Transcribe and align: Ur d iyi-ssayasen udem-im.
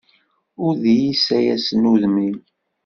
Ur 0.63 0.73
d 0.81 0.83
iyi-ssayasen 0.93 1.89
udem-im. 1.93 2.37